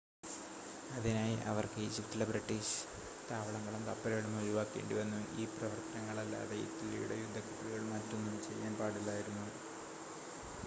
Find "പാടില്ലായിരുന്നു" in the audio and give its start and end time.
8.75-9.45